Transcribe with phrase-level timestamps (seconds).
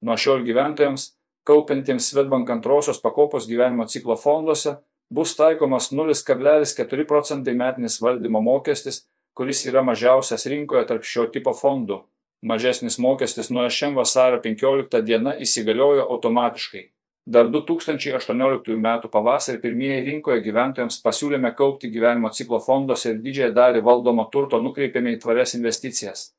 [0.00, 1.10] Nuo šiol gyventojams,
[1.44, 4.76] kaupiantiems Svetbank antrosios pakopos gyvenimo ciklo fonduose,
[5.10, 9.04] bus taikomas 0,4 procentai metinis valdymo mokestis,
[9.36, 12.00] kuris yra mažiausias rinkoje tarp šio tipo fondų.
[12.42, 16.86] Mažesnis mokestis nuo šiam vasario 15 diena įsigaliojo automatiškai.
[17.30, 18.88] Dar 2018 m.
[19.12, 25.12] pavasarį pirmieji rinkoje gyventojams pasiūlėme kaupti gyvenimo ciklo fonduose ir didžiąją dalį valdomo turto nukreipėme
[25.14, 26.30] į tvarias investicijas.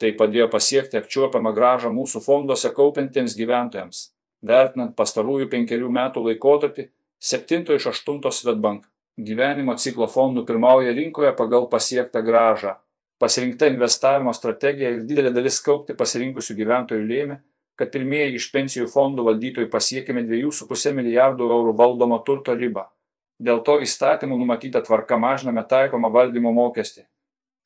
[0.00, 4.06] Tai padėjo pasiekti apčiuopiamą gražą mūsų fonduose kaupiantiems gyventojams.
[4.40, 6.86] Vertinant pastarųjų penkerių metų laikotarpį,
[7.20, 8.86] 7 iš 8 Svetbank
[9.20, 12.78] gyvenimo ciklo fondų pirmauja rinkoje pagal pasiektą gražą.
[13.20, 17.36] Pasirinkta investavimo strategija ir didelė dalis kaupti pasirinkusių gyventojų lėmė,
[17.76, 22.86] kad pirmieji iš pensijų fondų valdytojų pasiekėme 2,5 milijardų eurų valdomo turto ribą.
[23.40, 27.06] Dėl to įstatymų numatyta tvarka mažiname taikomą valdymo mokestį,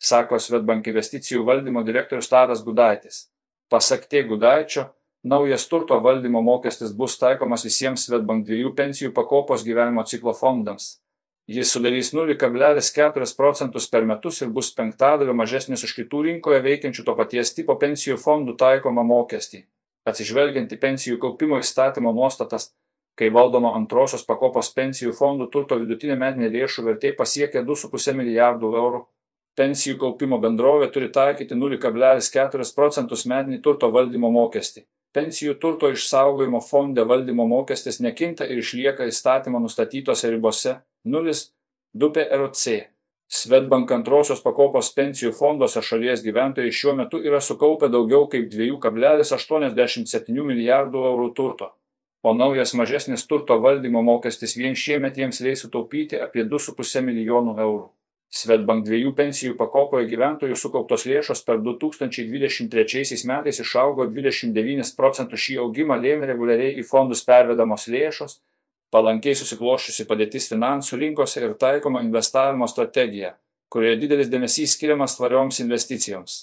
[0.05, 3.29] sako Svetbank investicijų valdymo direktorius Tadas Gudaitis.
[3.73, 4.21] Pasak T.
[4.29, 4.91] Gudaičio,
[5.25, 10.99] naujas turto valdymo mokestis bus taikomas visiems Svetbank dviejų pensijų pakopos gyvenimo ciklo fondams.
[11.46, 17.15] Jis sudarys 0,4 procentus per metus ir bus penktadalio mažesnis už kitų rinkoje veikiančių to
[17.18, 19.65] paties tipo pensijų fondų taikomą mokestį.
[20.09, 22.71] Atsižvelgiant į pensijų kaupimo įstatymo nuostatas,
[23.16, 29.05] kai valdoma antrosios pakopos pensijų fondų turto vidutinė metinė lėšų vertė pasiekia 2,5 milijardų eurų,
[29.59, 34.85] pensijų kaupimo bendrovė turi taikyti 0,4 procentus metinį turto valdymo mokestį.
[35.15, 42.80] Pensijų turto išsaugojimo fonde valdymo mokestis nekinta ir išlieka įstatymo nustatytose ribose 0,2 PRC.
[43.35, 51.07] Svetbank antrosios pakopos pensijų fonduose šalies gyventojai šiuo metu yra sukaupę daugiau kaip 2,87 milijardų
[51.15, 51.71] eurų turto,
[52.23, 57.93] o naujas mažesnis turto valdymo mokestis vien šiemet jiems leis sutaupyti apie 2,5 milijonų eurų.
[58.35, 66.00] Svetbank dviejų pensijų pakopoje gyventojų sukauptos lėšos per 2023 metais išaugo 29 procentų šį augimą
[66.03, 68.41] lėmė reguliariai į fondus pervedamos lėšos,
[68.91, 73.37] palankiai susikloščiusi padėtis finansų rinkose ir taikoma investavimo strategija,
[73.71, 76.37] kurioje didelis dėmesys skiriamas tvarioms investicijoms.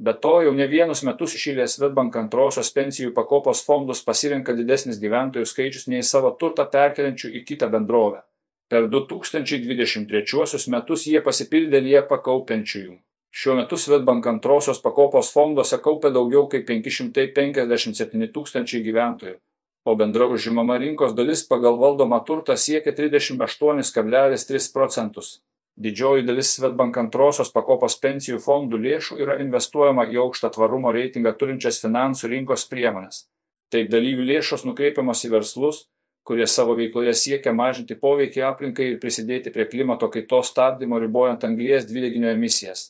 [0.00, 5.46] Be to, jau ne vienus metus išėlės Svetbank antrosios pensijų pakopos fondus pasirenka didesnis gyventojų
[5.52, 8.24] skaičius nei savo turtą perkeliančių į kitą bendrovę.
[8.74, 12.94] Per 2023 metus jie pasipildė liepą kaupiančiųjų.
[13.30, 19.36] Šiuo metu Svetbank antrosios pakopos fonduose kaupia daugiau kaip 557 tūkstančiai gyventojų,
[19.86, 25.30] o bendra užimama rinkos dalis pagal valdomą turtą siekia 38,3 procentus.
[25.78, 31.78] Didžioji dalis Svetbank antrosios pakopos pensijų fondų lėšų yra investuojama į aukštą tvarumo reitingą turinčias
[31.86, 33.28] finansų rinkos priemonės.
[33.70, 35.84] Taip dalyvių lėšos nukreipiamos į verslus,
[36.24, 41.88] kurie savo veikloje siekia mažinti poveikį aplinkai ir prisidėti prie klimato kaitos stabdymo ribojant anglies
[41.90, 42.88] dvideginio emisijas.